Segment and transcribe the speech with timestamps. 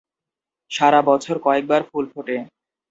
[0.71, 2.35] সারা বছর কয়েকবার ফুল ফোটে।